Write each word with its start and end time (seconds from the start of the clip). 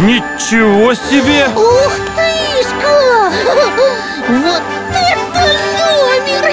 Ничего 0.00 0.92
себе! 0.92 1.46
Ух 1.56 1.96
тышка! 2.14 3.32
Вот 4.28 4.62
это 4.92 5.44
номер! 5.78 6.50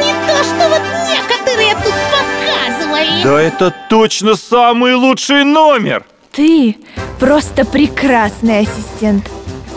Не 0.00 0.14
то, 0.26 0.42
что 0.42 0.68
вот 0.70 0.80
некоторые 1.06 1.74
тут 1.74 1.92
показывали 2.10 3.22
Да 3.22 3.42
это 3.42 3.74
точно 3.90 4.34
самый 4.34 4.94
лучший 4.94 5.44
номер! 5.44 6.06
Ты 6.32 6.78
просто 7.20 7.66
прекрасный 7.66 8.60
ассистент. 8.60 9.30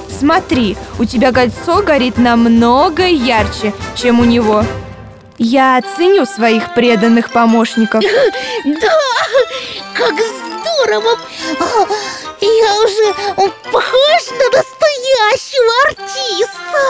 Смотри, 0.09 0.77
у 0.97 1.03
тебя 1.03 1.33
кольцо 1.33 1.81
горит 1.81 2.17
намного 2.17 3.05
ярче, 3.05 3.73
чем 3.95 4.21
у 4.21 4.23
него. 4.23 4.63
Я 5.37 5.77
оценю 5.77 6.25
своих 6.25 6.73
преданных 6.73 7.31
помощников. 7.31 8.03
Да, 8.65 8.97
как 9.93 10.13
здорово! 10.15 11.17
А, 11.59 11.85
Я 12.41 12.75
уже 12.83 13.13
похож 13.71 14.31
на 14.31 14.49
настоящего 14.57 15.73
артиста! 15.85 16.83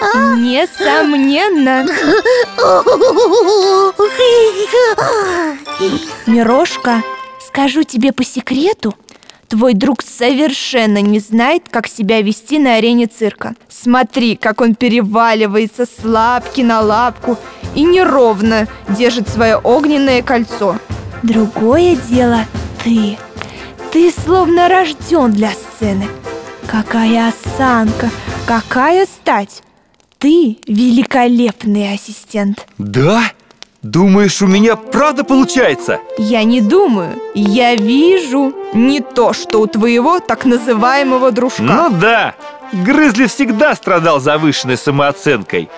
А? 0.00 0.34
Несомненно. 0.36 1.86
Мирошка, 6.26 7.02
скажу 7.46 7.82
тебе 7.84 8.12
по 8.12 8.24
секрету, 8.24 8.94
твой 9.48 9.74
друг 9.74 10.02
совершенно 10.02 11.00
не 11.00 11.18
знает, 11.18 11.64
как 11.70 11.86
себя 11.86 12.20
вести 12.22 12.58
на 12.58 12.76
арене 12.76 13.06
цирка. 13.06 13.54
Смотри, 13.68 14.36
как 14.36 14.60
он 14.60 14.74
переваливается 14.74 15.86
с 15.86 16.04
лапки 16.04 16.60
на 16.60 16.80
лапку 16.80 17.38
и 17.74 17.84
неровно 17.84 18.66
держит 18.88 19.28
свое 19.28 19.56
огненное 19.56 20.22
кольцо. 20.22 20.78
Другое 21.22 21.96
дело 21.96 22.40
ты. 22.82 23.16
Ты 23.92 24.10
словно 24.10 24.68
рожден 24.68 25.32
для 25.32 25.50
сцены. 25.52 26.06
Какая 26.66 27.28
осанка, 27.28 28.10
какая 28.46 29.06
стать. 29.06 29.62
Ты 30.18 30.58
великолепный 30.66 31.94
ассистент. 31.94 32.66
Да? 32.78 33.22
Думаешь, 33.84 34.40
у 34.40 34.46
меня 34.46 34.76
правда 34.76 35.24
получается? 35.24 36.00
Я 36.16 36.42
не 36.42 36.62
думаю, 36.62 37.20
я 37.34 37.74
вижу 37.74 38.54
не 38.72 39.00
то, 39.00 39.34
что 39.34 39.60
у 39.60 39.66
твоего 39.66 40.20
так 40.20 40.46
называемого 40.46 41.30
дружка. 41.30 41.62
Ну 41.62 41.90
да, 41.90 42.34
Грызли 42.72 43.26
всегда 43.26 43.74
страдал 43.74 44.20
завышенной 44.20 44.78
самооценкой. 44.78 45.68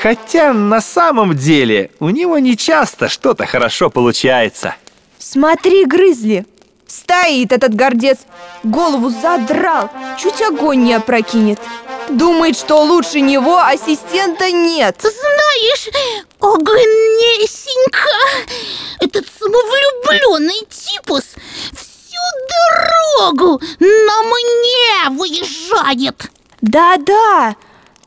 Хотя 0.00 0.52
на 0.52 0.80
самом 0.80 1.34
деле 1.34 1.90
у 1.98 2.10
него 2.10 2.38
не 2.38 2.56
часто 2.56 3.08
что-то 3.08 3.46
хорошо 3.46 3.90
получается. 3.90 4.76
Смотри, 5.18 5.86
Грызли, 5.86 6.46
стоит 6.86 7.50
этот 7.50 7.74
гордец, 7.74 8.18
голову 8.62 9.10
задрал, 9.10 9.90
чуть 10.16 10.40
огонь 10.40 10.84
не 10.84 10.94
опрокинет. 10.94 11.58
Думает, 12.10 12.58
что 12.58 12.82
лучше 12.82 13.20
него 13.20 13.58
ассистента 13.58 14.50
нет. 14.50 14.96
Знаешь, 15.00 15.88
Огнесенька, 16.40 18.08
этот 18.98 19.26
самовлюбленный 19.38 20.66
типус 20.68 21.22
всю 21.72 22.18
дорогу 22.48 23.60
на 23.78 24.22
мне 24.22 25.18
выезжает. 25.18 26.30
Да-да, 26.60 27.54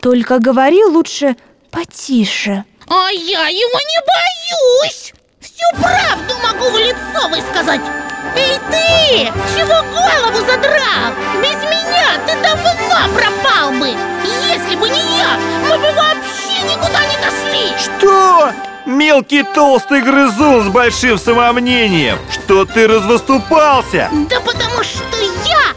только 0.02 0.40
говори 0.40 0.84
лучше 0.84 1.38
потише. 1.72 2.66
А 2.90 3.10
я 3.10 3.48
его 3.48 3.80
не 3.80 4.00
боюсь. 4.84 5.14
Всю 5.40 5.82
правду 5.82 6.36
могу 6.44 6.70
в 6.72 6.78
лицо 6.78 7.30
высказать. 7.30 7.82
Эй 8.36 8.60
ты, 8.70 9.32
чего 9.56 9.82
голову 9.92 10.46
задрал? 10.46 11.14
Без 11.42 11.58
меня 11.70 12.18
ты 12.26 12.36
давно 12.42 13.14
пропал 13.14 13.72
бы. 13.72 13.90
Если 14.50 14.76
бы 14.76 14.90
не 14.90 15.18
я, 15.18 15.38
мы 15.70 15.78
бы 15.78 15.92
вообще 15.94 16.62
никуда 16.64 17.06
не 17.06 17.18
дошли. 17.18 17.74
Что? 17.78 18.52
Мелкий 18.86 19.44
толстый 19.44 20.02
грызун 20.02 20.66
с 20.66 20.68
большим 20.68 21.18
самомнением 21.18 22.18
Что 22.30 22.66
ты 22.66 22.86
развыступался? 22.86 24.10
Да 24.30 24.42
потому 24.42 24.84
что 24.84 25.18
я 25.46 25.74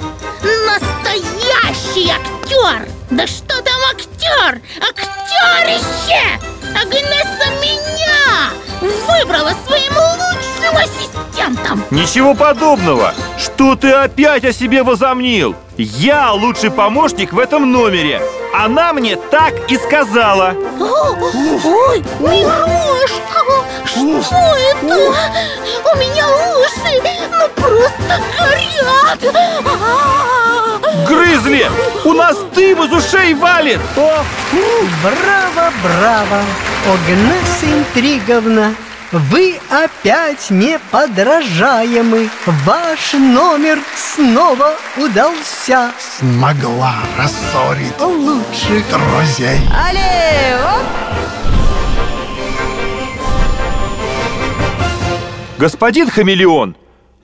настоящий 0.67 2.11
актер! 2.11 2.89
Да 3.11 3.27
что 3.29 3.63
там 3.63 3.81
актер? 3.93 4.61
Актерище! 4.81 6.39
Агнеса 6.75 7.51
меня 7.63 8.51
выбрала 8.81 9.53
своим 9.67 9.93
лучшим 9.93 10.36
ассистентом! 10.71 11.83
Ничего 11.91 12.35
подобного! 12.35 13.15
Что 13.39 13.77
ты 13.77 13.91
опять 13.91 14.45
о 14.45 14.53
себе 14.53 14.83
возомнил? 14.83 15.55
Я 15.77 16.33
лучший 16.33 16.71
помощник 16.71 17.35
в 17.35 17.39
этом 17.39 17.71
номере 17.71 18.23
Она 18.55 18.95
мне 18.95 19.17
так 19.17 19.53
и 19.71 19.77
сказала 19.77 20.55
ой, 20.79 22.03
Мирошка! 22.21 23.27
Что 23.85 24.37
это? 24.73 24.97
У 25.93 25.99
меня 25.99 26.27
уши 26.29 27.01
ну 27.31 27.49
просто 27.55 28.21
горят! 28.39 29.21
Грызли! 31.09 31.67
У 32.05 32.13
нас 32.13 32.37
дым 32.55 32.85
из 32.85 32.93
ушей 32.93 33.35
валит! 33.35 33.81
О, 33.97 34.25
браво, 35.03 35.73
браво! 35.83 36.43
Огнеса 36.87 37.67
Интриговна, 37.67 38.75
вы 39.13 39.59
опять 39.71 40.51
неподражаемы. 40.51 42.29
Ваш 42.65 43.13
номер 43.15 43.79
снова 43.95 44.75
удался. 44.97 45.93
Смогла 45.99 46.95
рассорить 47.19 47.99
Лучших 48.01 48.85
друзей. 48.89 49.61
Але, 49.73 50.57
оп! 50.63 50.87
Господин 55.59 56.11
хамелеон, 56.11 56.77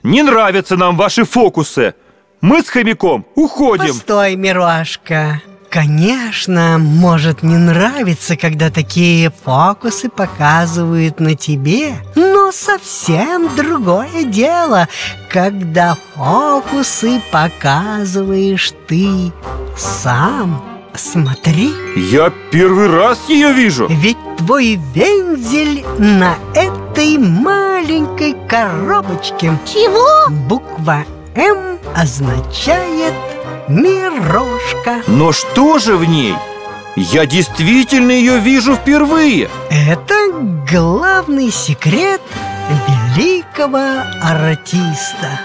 не 0.03 0.23
нравятся 0.23 0.75
нам 0.75 0.97
ваши 0.97 1.23
фокусы. 1.23 1.93
Мы 2.41 2.61
с 2.61 2.69
хомяком 2.69 3.25
уходим. 3.35 3.93
Постой, 3.93 4.35
Мирошка 4.35 5.41
Конечно, 5.73 6.77
может 6.77 7.41
не 7.41 7.57
нравиться, 7.57 8.37
когда 8.37 8.69
такие 8.69 9.31
фокусы 9.43 10.07
показывают 10.07 11.19
на 11.19 11.33
тебе 11.33 11.95
Но 12.15 12.51
совсем 12.51 13.49
другое 13.55 14.23
дело, 14.23 14.87
когда 15.31 15.97
фокусы 16.13 17.19
показываешь 17.31 18.71
ты 18.87 19.31
сам. 19.75 20.63
Смотри, 20.93 21.73
Я 21.95 22.31
первый 22.51 22.95
раз 22.95 23.27
ее 23.27 23.51
вижу. 23.51 23.87
Ведь 23.89 24.17
твой 24.37 24.79
вензель 24.93 25.83
на 25.97 26.35
этой 26.53 27.17
маленькой 27.17 28.35
коробочке. 28.47 29.57
Чего? 29.65 30.29
Буква 30.29 31.03
М 31.33 31.79
означает 31.95 33.15
Мирошка. 33.67 35.03
Но 35.07 35.31
что 35.31 35.79
же 35.79 35.95
в 35.97 36.05
ней? 36.05 36.35
Я 36.95 37.25
действительно 37.25 38.11
ее 38.11 38.39
вижу 38.39 38.75
впервые. 38.75 39.49
Это 39.69 40.15
главный 40.69 41.49
секрет 41.51 42.21
великого 43.15 44.03
артиста. 44.21 45.39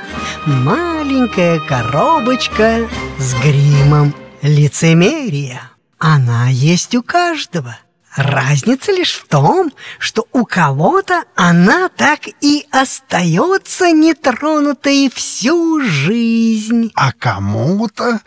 Маленькая 0.46 1.58
коробочка 1.60 2.86
с 3.18 3.34
гримом 3.34 4.14
лицемерия. 4.42 5.62
Она 5.98 6.48
есть 6.48 6.94
у 6.94 7.02
каждого 7.02 7.76
Разница 8.16 8.92
лишь 8.92 9.14
в 9.14 9.26
том, 9.28 9.72
что 9.98 10.26
у 10.32 10.44
кого-то 10.44 11.24
она 11.34 11.88
так 11.88 12.20
и 12.40 12.66
остается 12.70 13.92
нетронутой 13.92 15.10
всю 15.14 15.80
жизнь. 15.80 16.90
А 16.94 17.12
кому-то 17.12 18.20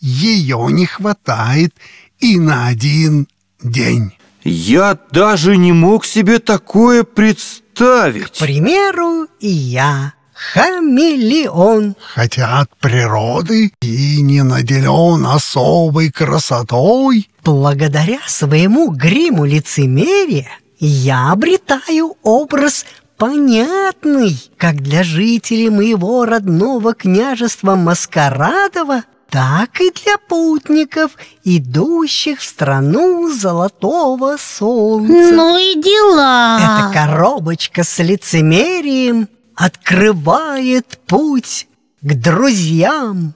ее 0.00 0.66
не 0.70 0.86
хватает 0.86 1.74
и 2.18 2.38
на 2.38 2.66
один 2.66 3.28
день. 3.62 4.12
Я 4.42 4.98
даже 5.10 5.56
не 5.56 5.72
мог 5.72 6.04
себе 6.04 6.38
такое 6.38 7.04
представить. 7.04 8.30
К 8.30 8.38
примеру, 8.38 9.26
и 9.38 9.48
я 9.48 10.14
хамелеон 10.52 11.96
Хотя 12.14 12.60
от 12.60 12.70
природы 12.78 13.72
и 13.80 14.22
не 14.22 14.42
наделен 14.42 15.26
особой 15.26 16.10
красотой 16.10 17.28
Благодаря 17.44 18.20
своему 18.26 18.90
гриму 18.90 19.44
лицемерия 19.44 20.48
я 20.78 21.32
обретаю 21.32 22.16
образ 22.22 22.86
понятный 23.20 24.34
как 24.56 24.76
для 24.80 25.02
жителей 25.02 25.68
моего 25.68 26.24
родного 26.24 26.94
княжества 26.94 27.76
Маскарадова, 27.76 29.04
так 29.28 29.78
и 29.82 29.92
для 30.02 30.16
путников, 30.16 31.12
идущих 31.44 32.40
в 32.40 32.44
страну 32.44 33.30
золотого 33.30 34.38
солнца. 34.38 35.34
Ну 35.34 35.58
и 35.58 35.80
дела. 35.82 36.58
Эта 36.58 36.92
коробочка 36.94 37.84
с 37.84 37.98
лицемерием 38.02 39.28
открывает 39.60 40.98
путь 41.06 41.68
к 42.00 42.14
друзьям. 42.14 43.34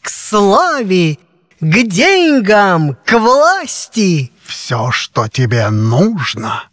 к 0.00 0.08
славе, 0.10 1.18
к 1.60 1.82
деньгам, 1.82 2.96
к 3.06 3.18
власти. 3.18 4.30
Все, 4.44 4.90
что 4.92 5.28
тебе 5.28 5.70
нужно, 5.70 6.64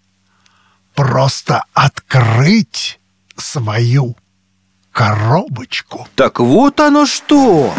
просто 0.94 1.64
открыть 1.74 3.00
свою 3.38 4.18
коробочку. 4.92 6.08
Так 6.16 6.42
вот 6.42 6.82
оно 6.82 7.06
что! 7.06 7.74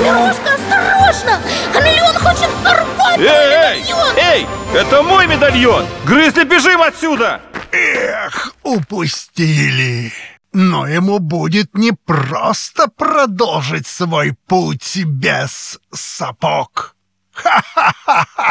Мирошка, 0.00 0.54
осторожно! 0.54 1.40
Хамелеон 1.72 2.16
хочет 2.16 2.50
сорвать 2.64 2.91
Эй, 3.18 3.26
эй, 3.26 3.84
эй! 4.16 4.46
Это 4.74 5.02
мой 5.02 5.26
медальон! 5.26 5.86
Грызли, 6.06 6.44
бежим 6.44 6.80
отсюда! 6.82 7.40
Эх, 7.72 8.54
упустили. 8.62 10.12
Но 10.52 10.86
ему 10.86 11.18
будет 11.18 11.74
непросто 11.74 12.88
продолжить 12.88 13.86
свой 13.86 14.34
путь 14.46 14.96
без 15.04 15.78
сапог. 15.92 16.94
Ха-ха-ха-ха-ха! 17.32 18.42